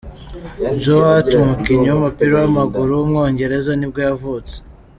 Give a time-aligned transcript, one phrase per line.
[0.81, 4.55] Joe Hart, umukinnyi w’umupira w’amaguru w’umwongereza nibwo yavutse.